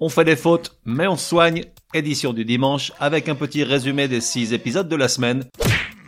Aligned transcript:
On 0.00 0.08
fait 0.08 0.24
des 0.24 0.36
fautes, 0.36 0.78
mais 0.84 1.08
on 1.08 1.16
soigne. 1.16 1.64
Édition 1.92 2.32
du 2.32 2.44
dimanche 2.44 2.92
avec 3.00 3.28
un 3.28 3.34
petit 3.34 3.64
résumé 3.64 4.06
des 4.06 4.20
6 4.20 4.52
épisodes 4.52 4.88
de 4.88 4.94
la 4.94 5.08
semaine 5.08 5.44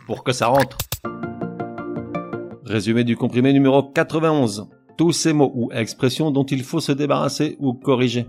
pour 0.05 0.23
que 0.23 0.31
ça 0.31 0.47
rentre. 0.47 0.77
Résumé 2.63 3.03
du 3.03 3.17
comprimé 3.17 3.51
numéro 3.51 3.83
91. 3.83 4.69
Tous 4.97 5.11
ces 5.11 5.33
mots 5.33 5.51
ou 5.55 5.71
expressions 5.73 6.31
dont 6.31 6.45
il 6.45 6.63
faut 6.63 6.79
se 6.79 6.93
débarrasser 6.93 7.57
ou 7.59 7.73
corriger. 7.73 8.27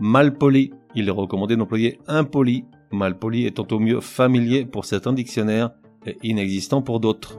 Malpoli. 0.00 0.72
Il 0.94 1.08
est 1.08 1.12
recommandé 1.12 1.56
d'employer 1.56 1.98
impoli. 2.08 2.66
Malpoli 2.90 3.46
étant 3.46 3.66
au 3.70 3.78
mieux 3.78 4.00
familier 4.00 4.66
pour 4.66 4.84
certains 4.84 5.14
dictionnaires 5.14 5.70
et 6.04 6.18
inexistant 6.22 6.82
pour 6.82 7.00
d'autres. 7.00 7.38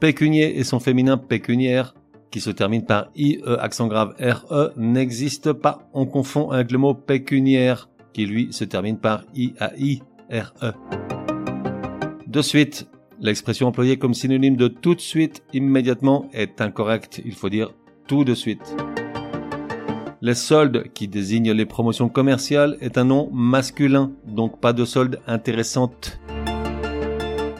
Pécunier 0.00 0.58
et 0.58 0.64
son 0.64 0.80
féminin 0.80 1.16
pécuniaire, 1.16 1.94
qui 2.36 2.42
se 2.42 2.50
termine 2.50 2.84
par 2.84 3.08
IE 3.16 3.40
accent 3.60 3.86
grave 3.86 4.14
RE, 4.20 4.72
n'existe 4.76 5.54
pas. 5.54 5.88
On 5.94 6.04
confond 6.04 6.50
avec 6.50 6.70
le 6.70 6.76
mot 6.76 6.92
pécuniaire, 6.92 7.88
qui 8.12 8.26
lui 8.26 8.52
se 8.52 8.64
termine 8.64 8.98
par 8.98 9.24
IAI 9.34 10.02
RE. 10.30 10.72
De 12.26 12.42
suite, 12.42 12.90
l'expression 13.20 13.68
employée 13.68 13.96
comme 13.96 14.12
synonyme 14.12 14.56
de 14.56 14.68
tout 14.68 14.94
de 14.94 15.00
suite, 15.00 15.44
immédiatement, 15.54 16.28
est 16.34 16.60
incorrecte. 16.60 17.22
Il 17.24 17.32
faut 17.32 17.48
dire 17.48 17.72
tout 18.06 18.22
de 18.22 18.34
suite. 18.34 18.76
Les 20.20 20.34
soldes, 20.34 20.92
qui 20.92 21.08
désignent 21.08 21.52
les 21.52 21.64
promotions 21.64 22.10
commerciales, 22.10 22.76
est 22.82 22.98
un 22.98 23.04
nom 23.04 23.30
masculin, 23.32 24.12
donc 24.26 24.60
pas 24.60 24.74
de 24.74 24.84
solde 24.84 25.20
intéressante. 25.26 26.20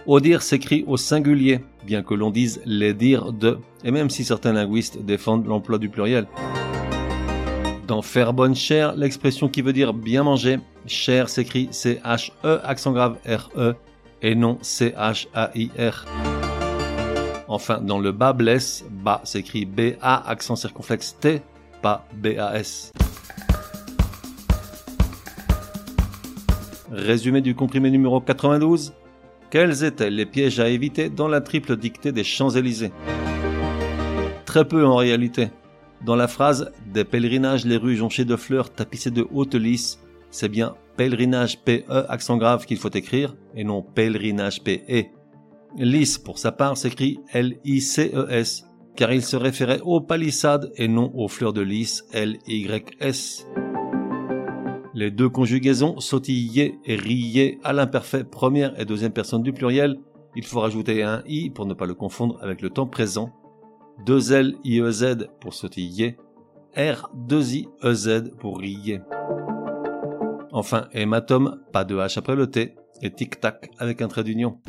Au 0.05 0.21
dire 0.21 0.43
s'écrit 0.43 0.85
au 0.87 0.99
singulier, 0.99 1.61
bien 1.87 2.03
que 2.03 2.13
l'on 2.13 2.31
dise 2.31 2.61
les 2.67 2.93
dires 2.93 3.33
de, 3.33 3.59
et 3.85 3.91
même 3.91 4.11
si 4.11 4.25
certains 4.25 4.53
linguistes 4.53 5.03
défendent 5.03 5.47
l'emploi 5.47 5.79
du 5.79 5.89
pluriel. 5.89 6.27
Dans 7.87 8.03
faire 8.03 8.33
bonne 8.33 8.57
chère, 8.57 8.97
l'expression 8.97 9.49
qui 9.49 9.63
veut 9.63 9.73
dire 9.73 9.95
bien 9.95 10.25
manger, 10.25 10.59
cher 10.87 11.29
s'écrit 11.29 11.69
C-H-E 11.71 12.61
accent 12.65 12.93
grave 12.93 13.17
R-E 13.25 13.75
et 14.21 14.35
non 14.35 14.59
C-H-A-I-R. 14.61 16.05
Enfin, 17.49 17.81
dans 17.81 18.01
le 18.01 18.11
bas 18.11 18.33
blesse, 18.33 18.85
bas 18.91 19.21
s'écrit 19.23 19.65
B-A 19.65 20.29
accent 20.29 20.57
circonflexe 20.57 21.17
T, 21.21 21.43
pas 21.81 22.05
B-A-S. 22.15 22.93
Résumé 26.91 27.41
du 27.41 27.55
comprimé 27.55 27.91
numéro 27.91 28.21
92. 28.21 28.93
Quels 29.51 29.85
étaient 29.85 30.11
les 30.11 30.27
pièges 30.27 30.59
à 30.59 30.69
éviter 30.69 31.09
dans 31.09 31.29
la 31.29 31.41
triple 31.41 31.77
dictée 31.77 32.13
des 32.13 32.25
Champs-Élysées? 32.25 32.93
Très 34.45 34.67
peu 34.67 34.85
en 34.85 34.97
réalité. 34.97 35.51
Dans 36.05 36.17
la 36.17 36.29
phrase 36.29 36.73
Des 36.93 37.05
pèlerinages 37.05 37.65
les 37.65 37.77
rues 37.77 37.97
jonchées 37.97 38.25
de 38.25 38.37
fleurs 38.37 38.71
tapissées 38.71 39.11
de 39.11 39.27
hautes 39.33 39.55
lys, 39.55 40.01
c'est 40.31 40.49
bien 40.49 40.75
pèlerinage 40.97 41.61
PE 41.61 42.07
accent 42.09 42.37
grave 42.37 42.67
qu'il 42.67 42.79
faut 42.79 42.91
écrire 42.91 43.37
et 43.55 43.65
non 43.65 43.83
pèlerinage 43.83 44.63
PE. 44.63 45.05
Lys 45.79 46.19
pour 46.19 46.39
sa 46.39 46.53
part 46.53 46.77
s'écrit 46.77 47.21
L-I-C-E-S 47.33 48.65
car 48.97 49.13
il 49.13 49.23
se 49.23 49.37
référait 49.37 49.81
aux 49.85 50.01
palissades 50.01 50.73
et 50.77 50.89
non 50.89 51.13
aux 51.15 51.29
fleurs 51.29 51.53
de 51.53 51.61
lys 51.61 52.05
L-Y-S. 52.13 53.47
Les 54.97 55.11
deux 55.11 55.29
conjugaisons 55.29 56.01
sautiller 56.01 56.79
et 56.87 56.97
rier 56.97 57.59
à 57.63 57.75
l'imparfait 57.75 58.25
première 58.25 58.81
et 58.81 58.87
deuxième 58.87 59.13
personne 59.13 59.43
du 59.43 59.53
pluriel, 59.53 59.99
il 60.35 60.43
faut 60.43 60.61
rajouter 60.61 61.03
un 61.03 61.23
i 61.27 61.51
pour 61.51 61.67
ne 61.67 61.75
pas 61.75 61.85
le 61.85 61.93
confondre 61.93 62.39
avec 62.43 62.63
le 62.63 62.71
temps 62.71 62.87
présent, 62.87 63.31
deux 64.07 64.33
L 64.33 64.57
i 64.65 64.81
e 64.81 64.91
z 64.91 65.29
pour 65.39 65.53
sautiller, 65.53 66.17
R 66.75 67.11
2 67.15 67.57
i 67.57 67.69
e 67.85 67.93
z 67.93 68.31
pour 68.39 68.59
rier. 68.59 69.03
Enfin, 70.51 70.89
hématome, 70.93 71.61
pas 71.75 71.85
de 71.85 71.95
H 71.97 72.19
après 72.19 72.35
le 72.35 72.51
T, 72.51 72.75
et 73.03 73.11
tic-tac 73.13 73.71
avec 73.77 74.01
un 74.01 74.09
trait 74.09 74.25
d'union. 74.25 74.61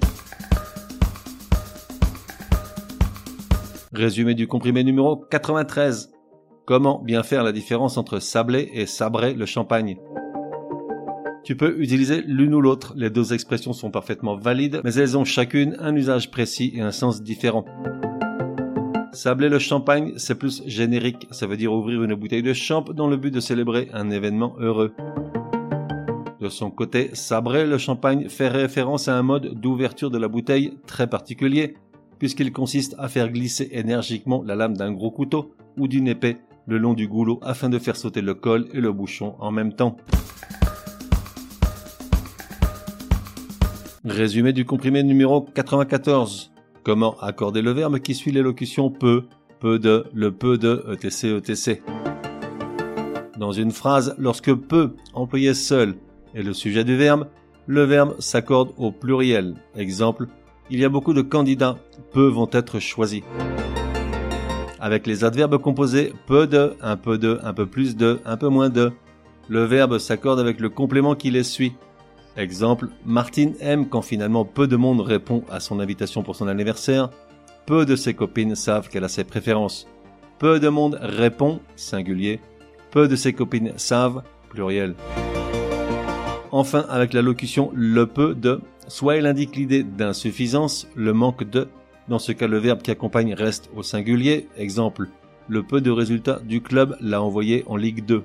Résumé 3.94 4.36
du 4.36 4.46
comprimé 4.46 4.84
numéro 4.84 5.16
93. 5.16 6.17
Comment 6.68 7.00
bien 7.02 7.24
faire 7.24 7.46
la 7.46 7.54
différence 7.54 7.96
entre 7.96 8.20
sabler 8.20 8.70
et 8.74 8.86
sabrer 8.88 9.34
le 9.34 9.46
champagne? 9.46 9.96
Tu 11.46 11.56
peux 11.56 11.80
utiliser 11.80 12.22
l'une 12.28 12.54
ou 12.54 12.60
l'autre, 12.60 12.92
les 12.98 13.10
deux 13.10 13.34
expressions 13.34 13.72
sont 13.72 13.90
parfaitement 13.90 14.36
valides, 14.36 14.82
mais 14.84 14.94
elles 14.96 15.18
ont 15.18 15.24
chacune 15.24 15.78
un 15.80 15.96
usage 15.96 16.30
précis 16.30 16.74
et 16.76 16.82
un 16.82 16.92
sens 16.92 17.24
différent. 17.24 17.64
Sabler 19.14 19.48
le 19.48 19.60
champagne, 19.60 20.12
c'est 20.18 20.38
plus 20.38 20.62
générique, 20.66 21.30
ça 21.32 21.48
veut 21.48 21.56
dire 21.56 21.72
ouvrir 21.72 22.04
une 22.04 22.16
bouteille 22.16 22.44
de 22.44 22.52
champ 22.52 22.82
dans 22.82 23.08
le 23.08 23.16
but 23.16 23.34
de 23.34 23.40
célébrer 23.40 23.88
un 23.94 24.10
événement 24.10 24.58
heureux. 24.60 24.94
De 26.42 26.50
son 26.50 26.70
côté, 26.70 27.12
sabrer 27.14 27.66
le 27.66 27.78
champagne 27.78 28.28
fait 28.28 28.50
référence 28.50 29.08
à 29.08 29.18
un 29.18 29.24
mode 29.24 29.54
d'ouverture 29.54 30.12
de 30.12 30.18
la 30.18 30.28
bouteille 30.28 30.78
très 30.86 31.08
particulier, 31.08 31.76
puisqu'il 32.20 32.52
consiste 32.52 32.94
à 32.98 33.08
faire 33.08 33.32
glisser 33.32 33.70
énergiquement 33.72 34.44
la 34.44 34.56
lame 34.56 34.76
d'un 34.76 34.92
gros 34.92 35.12
couteau 35.12 35.54
ou 35.78 35.88
d'une 35.88 36.10
épée 36.10 36.36
le 36.68 36.78
long 36.78 36.94
du 36.94 37.08
goulot 37.08 37.40
afin 37.42 37.70
de 37.70 37.80
faire 37.80 37.96
sauter 37.96 38.22
le 38.22 38.34
col 38.34 38.68
et 38.74 38.82
le 38.82 38.92
bouchon 38.92 39.36
en 39.40 39.52
même 39.52 39.74
temps. 39.74 39.98
Résumé 44.06 44.54
du 44.54 44.66
comprimé 44.66 45.04
numéro 45.04 45.42
94. 45.42 46.52
Comment 46.84 47.18
accorder 47.20 47.62
le 47.62 47.72
verbe 47.72 48.00
qui 48.00 48.16
suit 48.16 48.32
l'élocution 48.32 48.90
peu, 48.90 49.26
peu 49.60 49.80
de, 49.80 50.06
le 50.14 50.32
peu 50.32 50.58
de, 50.58 50.86
etc, 50.94 51.38
etc. 51.38 51.82
Dans 53.38 53.52
une 53.52 53.72
phrase, 53.72 54.16
lorsque 54.18 54.54
peu, 54.54 54.96
employé 55.14 55.54
seul, 55.54 55.96
est 56.34 56.44
le 56.44 56.54
sujet 56.54 56.84
du 56.84 56.96
verbe, 56.96 57.28
le 57.66 57.84
verbe 57.84 58.16
s'accorde 58.20 58.72
au 58.78 58.92
pluriel. 58.92 59.56
Exemple, 59.76 60.28
il 60.70 60.80
y 60.80 60.86
a 60.86 60.90
beaucoup 60.90 61.14
de 61.14 61.22
candidats, 61.22 61.78
peu 62.14 62.28
vont 62.28 62.50
être 62.52 62.80
choisis 62.80 63.24
avec 64.88 65.06
les 65.06 65.26
adverbes 65.26 65.58
composés 65.58 66.14
peu 66.28 66.48
de, 66.48 66.74
un 66.82 66.96
peu 66.96 67.18
de, 67.18 67.42
un 67.44 67.54
peu 67.54 67.66
plus 67.66 67.98
de, 67.98 68.22
un 68.24 68.38
peu 68.38 68.48
moins 68.48 68.70
de. 68.70 68.94
Le 69.50 69.66
verbe 69.66 69.98
s'accorde 69.98 70.40
avec 70.40 70.62
le 70.62 70.70
complément 70.70 71.14
qui 71.14 71.30
les 71.30 71.44
suit. 71.44 71.74
Exemple, 72.38 72.88
Martine 73.06 73.54
aime 73.60 73.90
quand 73.90 74.02
finalement 74.02 74.46
peu 74.46 74.66
de 74.66 74.78
monde 74.78 75.02
répond 75.02 75.44
à 75.52 75.60
son 75.60 75.82
invitation 75.82 76.24
pour 76.24 76.38
son 76.38 76.48
anniversaire. 76.48 77.10
Peu 77.66 77.86
de 77.86 77.98
ses 77.98 78.14
copines 78.14 78.56
savent 78.56 78.88
qu'elle 78.88 79.04
a 79.04 79.10
ses 79.10 79.26
préférences. 79.26 79.90
Peu 80.40 80.58
de 80.62 80.70
monde 80.70 80.98
répond, 81.02 81.60
singulier. 81.76 82.40
Peu 82.90 83.10
de 83.10 83.18
ses 83.18 83.34
copines 83.34 83.74
savent, 83.76 84.24
pluriel. 84.48 84.96
Enfin, 86.54 86.86
avec 86.88 87.12
la 87.12 87.22
locution 87.22 87.72
le 87.74 88.06
peu 88.06 88.36
de, 88.36 88.62
soit 88.88 89.18
elle 89.18 89.26
indique 89.26 89.58
l'idée 89.58 89.84
d'insuffisance, 89.84 90.88
le 90.96 91.12
manque 91.12 91.44
de, 91.44 91.68
dans 92.08 92.20
ce 92.20 92.32
cas, 92.32 92.48
le 92.48 92.58
verbe 92.58 92.82
qui 92.82 92.92
accompagne 92.92 93.34
reste 93.34 93.70
au 93.76 93.84
singulier. 93.84 94.48
Exemple, 94.58 95.10
le 95.48 95.64
peu 95.64 95.82
de 95.82 95.92
résultats 95.92 96.40
du 96.40 96.62
club 96.62 96.96
l'a 97.02 97.22
envoyé 97.22 97.64
en 97.68 97.76
Ligue 97.76 98.06
2. 98.06 98.24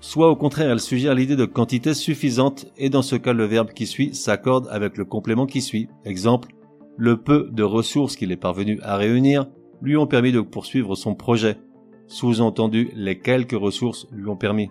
Soit 0.00 0.30
au 0.30 0.36
contraire, 0.36 0.70
elle 0.70 0.80
suggère 0.80 1.14
l'idée 1.14 1.36
de 1.36 1.44
quantité 1.44 1.94
suffisante 1.94 2.66
et 2.76 2.90
dans 2.90 3.02
ce 3.02 3.16
cas, 3.16 3.32
le 3.32 3.44
verbe 3.44 3.72
qui 3.72 3.86
suit 3.86 4.14
s'accorde 4.14 4.68
avec 4.70 4.96
le 4.96 5.04
complément 5.04 5.46
qui 5.46 5.62
suit. 5.62 5.88
Exemple, 6.04 6.48
le 6.96 7.16
peu 7.16 7.48
de 7.50 7.62
ressources 7.62 8.16
qu'il 8.16 8.30
est 8.32 8.36
parvenu 8.36 8.78
à 8.82 8.96
réunir 8.96 9.46
lui 9.82 9.96
ont 9.96 10.06
permis 10.06 10.32
de 10.32 10.40
poursuivre 10.40 10.94
son 10.94 11.14
projet. 11.14 11.58
Sous-entendu, 12.06 12.90
les 12.94 13.18
quelques 13.18 13.58
ressources 13.58 14.06
lui 14.12 14.28
ont 14.28 14.36
permis. 14.36 14.70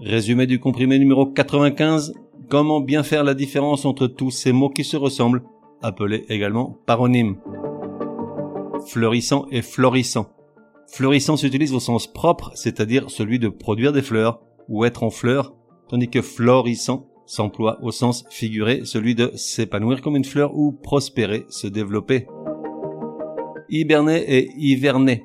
Résumé 0.00 0.46
du 0.46 0.58
comprimé 0.58 0.98
numéro 0.98 1.26
95, 1.26 2.14
Comment 2.50 2.80
bien 2.80 3.04
faire 3.04 3.22
la 3.22 3.34
différence 3.34 3.84
entre 3.84 4.08
tous 4.08 4.32
ces 4.32 4.50
mots 4.50 4.70
qui 4.70 4.82
se 4.82 4.96
ressemblent, 4.96 5.44
appelés 5.82 6.24
également 6.28 6.76
paronymes 6.84 7.36
Fleurissant 8.88 9.46
et 9.52 9.62
florissant. 9.62 10.26
Fleurissant 10.88 11.36
s'utilise 11.36 11.72
au 11.72 11.78
sens 11.78 12.12
propre, 12.12 12.50
c'est-à-dire 12.56 13.08
celui 13.08 13.38
de 13.38 13.48
produire 13.48 13.92
des 13.92 14.02
fleurs 14.02 14.40
ou 14.68 14.84
être 14.84 15.04
en 15.04 15.10
fleurs, 15.10 15.54
tandis 15.88 16.08
que 16.08 16.22
florissant 16.22 17.06
s'emploie 17.24 17.78
au 17.82 17.92
sens 17.92 18.24
figuré, 18.30 18.80
celui 18.82 19.14
de 19.14 19.30
s'épanouir 19.36 20.02
comme 20.02 20.16
une 20.16 20.24
fleur 20.24 20.56
ou 20.56 20.72
prospérer, 20.72 21.46
se 21.50 21.68
développer. 21.68 22.26
Hiberner 23.68 24.24
et 24.26 24.50
hiverner. 24.56 25.22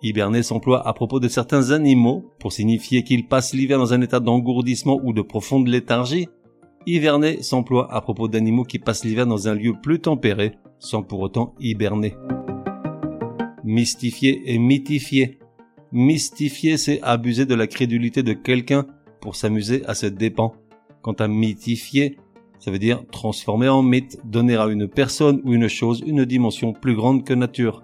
Hiberner 0.00 0.44
s'emploie 0.44 0.86
à 0.86 0.92
propos 0.92 1.18
de 1.18 1.26
certains 1.26 1.72
animaux 1.72 2.30
pour 2.38 2.52
signifier 2.52 3.02
qu'ils 3.02 3.26
passent 3.26 3.52
l'hiver 3.52 3.78
dans 3.78 3.92
un 3.92 4.00
état 4.00 4.20
d'engourdissement 4.20 5.00
ou 5.02 5.12
de 5.12 5.22
profonde 5.22 5.66
léthargie, 5.66 6.28
Hiverner 6.90 7.42
s'emploie 7.42 7.92
à 7.92 8.00
propos 8.00 8.28
d'animaux 8.28 8.64
qui 8.64 8.78
passent 8.78 9.04
l'hiver 9.04 9.26
dans 9.26 9.46
un 9.46 9.54
lieu 9.54 9.74
plus 9.74 10.00
tempéré, 10.00 10.52
sans 10.78 11.02
pour 11.02 11.20
autant 11.20 11.54
hiberner. 11.60 12.14
Mystifier 13.62 14.40
et 14.46 14.56
mythifier. 14.56 15.38
Mystifier, 15.92 16.78
c'est 16.78 17.02
abuser 17.02 17.44
de 17.44 17.54
la 17.54 17.66
crédulité 17.66 18.22
de 18.22 18.32
quelqu'un 18.32 18.86
pour 19.20 19.36
s'amuser 19.36 19.84
à 19.84 19.92
ses 19.92 20.10
dépens. 20.10 20.54
Quant 21.02 21.12
à 21.12 21.28
mythifier, 21.28 22.16
ça 22.58 22.70
veut 22.70 22.78
dire 22.78 23.04
transformer 23.12 23.68
en 23.68 23.82
mythe, 23.82 24.18
donner 24.24 24.56
à 24.56 24.64
une 24.64 24.88
personne 24.88 25.42
ou 25.44 25.52
une 25.52 25.68
chose 25.68 26.02
une 26.06 26.24
dimension 26.24 26.72
plus 26.72 26.94
grande 26.94 27.22
que 27.22 27.34
nature. 27.34 27.82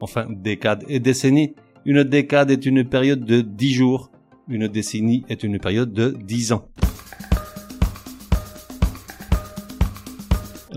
Enfin, 0.00 0.26
décade 0.30 0.86
et 0.88 1.00
décennie. 1.00 1.54
Une 1.84 2.02
décade 2.02 2.50
est 2.50 2.64
une 2.64 2.84
période 2.84 3.26
de 3.26 3.42
10 3.42 3.74
jours. 3.74 4.10
Une 4.48 4.68
décennie 4.68 5.26
est 5.28 5.42
une 5.42 5.58
période 5.58 5.92
de 5.92 6.16
10 6.18 6.52
ans. 6.52 6.66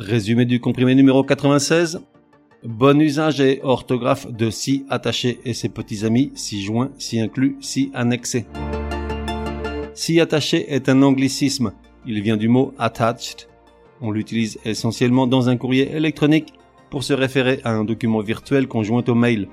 Résumé 0.02 0.46
du 0.46 0.60
comprimé 0.60 0.96
numéro 0.96 1.24
96. 1.24 2.02
Bon 2.64 3.00
usage 3.00 3.40
et 3.40 3.60
orthographe 3.62 4.26
de 4.32 4.50
si 4.50 4.84
attaché 4.90 5.40
et 5.46 5.54
ses 5.54 5.70
petits 5.70 6.06
amis, 6.06 6.32
si 6.34 6.64
joint, 6.64 6.90
si 6.98 7.20
inclus, 7.20 7.58
si 7.62 7.92
annexé. 7.94 8.48
Si 9.94 10.20
attaché 10.20 10.74
est 10.74 10.90
un 10.90 11.04
anglicisme. 11.04 11.74
Il 12.08 12.20
vient 12.24 12.36
du 12.36 12.48
mot 12.48 12.74
attached. 12.80 13.48
On 14.02 14.10
l'utilise 14.10 14.58
essentiellement 14.66 15.28
dans 15.28 15.50
un 15.50 15.58
courrier 15.58 15.92
électronique 15.96 16.52
pour 16.90 17.04
se 17.04 17.14
référer 17.14 17.60
à 17.64 17.72
un 17.72 17.84
document 17.84 18.22
virtuel 18.22 18.68
conjoint 18.68 19.04
au 19.08 19.14
mail. 19.14 19.50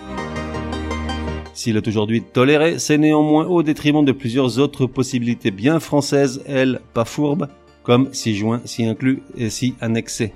S'il 1.53 1.77
est 1.77 1.87
aujourd'hui 1.87 2.23
toléré, 2.23 2.79
c'est 2.79 2.97
néanmoins 2.97 3.45
au 3.45 3.63
détriment 3.63 4.05
de 4.05 4.13
plusieurs 4.13 4.59
autres 4.59 4.87
possibilités 4.87 5.51
bien 5.51 5.79
françaises, 5.79 6.43
elles 6.47 6.81
pas 6.95 7.05
fourbes, 7.05 7.49
comme 7.89 8.13
si 8.13 8.37
joint, 8.37 8.61
si 8.67 8.85
inclus 8.85 9.23
et 9.35 9.49
si 9.49 9.75
annexé. 9.81 10.35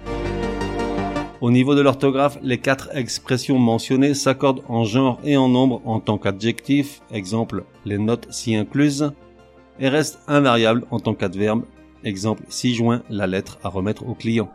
Au 1.42 1.50
niveau 1.50 1.74
de 1.74 1.82
l'orthographe, 1.82 2.38
les 2.42 2.56
quatre 2.56 2.88
expressions 2.96 3.58
mentionnées 3.58 4.14
s'accordent 4.14 4.62
en 4.70 4.84
genre 4.84 5.20
et 5.22 5.36
en 5.36 5.50
nombre 5.50 5.82
en 5.84 6.00
tant 6.00 6.16
qu'adjectif, 6.16 7.02
exemple 7.12 7.64
les 7.84 7.98
notes 7.98 8.26
si 8.30 8.56
incluses, 8.56 9.12
et 9.78 9.90
restent 9.90 10.20
invariables 10.28 10.86
en 10.90 10.98
tant 10.98 11.12
qu'adverbe, 11.12 11.64
exemple 12.04 12.44
si 12.48 12.74
joint 12.74 13.02
la 13.10 13.26
lettre 13.26 13.58
à 13.62 13.68
remettre 13.68 14.08
au 14.08 14.14
client. 14.14 14.48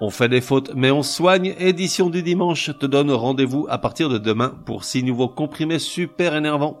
On 0.00 0.08
fait 0.08 0.30
des 0.30 0.40
fautes, 0.40 0.72
mais 0.74 0.90
on 0.90 1.02
soigne. 1.02 1.54
Édition 1.58 2.08
du 2.08 2.22
dimanche 2.22 2.70
te 2.78 2.86
donne 2.86 3.10
rendez-vous 3.10 3.66
à 3.68 3.76
partir 3.76 4.08
de 4.08 4.16
demain 4.16 4.54
pour 4.64 4.84
six 4.84 5.02
nouveaux 5.02 5.28
comprimés 5.28 5.80
super 5.80 6.34
énervants. 6.34 6.80